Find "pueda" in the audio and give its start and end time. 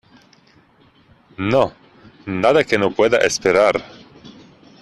2.89-3.19